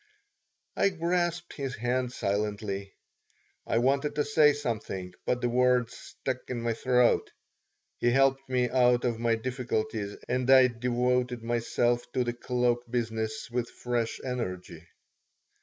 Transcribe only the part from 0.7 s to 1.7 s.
I grasped